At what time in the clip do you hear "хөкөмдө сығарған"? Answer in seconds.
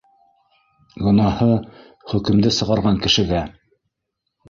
2.15-3.01